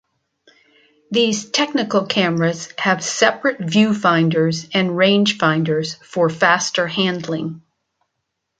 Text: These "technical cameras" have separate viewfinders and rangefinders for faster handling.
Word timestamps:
These 1.11 1.51
"technical 1.51 2.07
cameras" 2.07 2.73
have 2.79 3.03
separate 3.03 3.59
viewfinders 3.59 4.67
and 4.73 4.89
rangefinders 4.97 6.03
for 6.03 6.27
faster 6.27 6.87
handling. 6.87 7.61